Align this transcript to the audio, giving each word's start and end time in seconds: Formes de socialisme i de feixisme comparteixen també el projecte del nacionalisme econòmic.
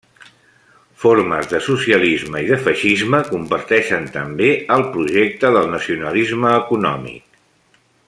Formes 1.01 1.49
de 1.51 1.59
socialisme 1.65 2.41
i 2.47 2.49
de 2.53 2.57
feixisme 2.69 3.21
comparteixen 3.29 4.09
també 4.19 4.51
el 4.79 4.89
projecte 4.97 5.55
del 5.59 5.71
nacionalisme 5.79 6.59
econòmic. 6.65 7.43